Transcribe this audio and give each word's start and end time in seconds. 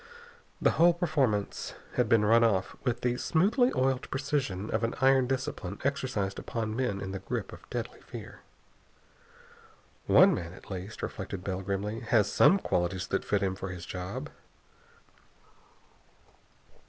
The 0.59 0.71
whole 0.71 0.95
performance 0.95 1.75
had 1.93 2.09
been 2.09 2.25
run 2.25 2.43
off 2.43 2.75
with 2.83 3.01
the 3.01 3.17
smoothly 3.17 3.71
oiled 3.75 4.09
precision 4.09 4.71
of 4.71 4.83
an 4.83 4.95
iron 4.99 5.27
discipline 5.27 5.77
exercised 5.83 6.39
upon 6.39 6.75
men 6.75 6.99
in 6.99 7.11
the 7.11 7.19
grip 7.19 7.53
of 7.53 7.69
deadly 7.69 8.01
fear. 8.01 8.39
"One 10.07 10.33
man, 10.33 10.53
at 10.53 10.71
least," 10.71 11.03
reflected 11.03 11.43
Bell 11.43 11.61
grimly, 11.61 11.99
"has 11.99 12.31
some 12.31 12.57
qualities 12.57 13.05
that 13.09 13.23
fit 13.23 13.43
him 13.43 13.53
for 13.53 13.69
his 13.69 13.85
job." 13.85 14.31